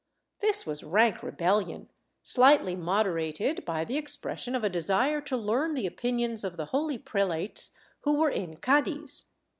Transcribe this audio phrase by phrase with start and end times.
[0.39, 1.87] This was rank rebellion,
[2.23, 6.65] slightly moderated by the ex pression of a desire to learn the opinions of the
[6.73, 9.25] holy prelates who were in Cadiz.